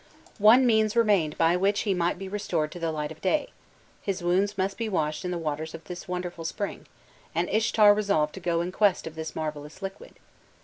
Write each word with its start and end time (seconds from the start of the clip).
One 0.39 0.65
means 0.65 0.95
remained 0.95 1.37
by 1.37 1.55
which 1.55 1.81
he 1.81 1.93
might 1.93 2.17
be 2.17 2.27
restored 2.27 2.71
to 2.71 2.79
the 2.79 2.91
light 2.91 3.11
of 3.11 3.21
day: 3.21 3.49
his 4.01 4.23
wounds 4.23 4.57
must 4.57 4.75
be 4.75 4.89
washed 4.89 5.23
in 5.23 5.29
the 5.29 5.37
waters 5.37 5.75
of 5.75 5.83
the 5.83 6.05
wonderful 6.07 6.43
spring, 6.43 6.87
and 7.35 7.47
Ishtar 7.47 7.93
resolved 7.93 8.33
to 8.33 8.39
go 8.39 8.61
in 8.61 8.71
quest 8.71 9.05
of 9.05 9.13
this 9.13 9.35
marvellous 9.35 9.79
liquid. 9.83 10.13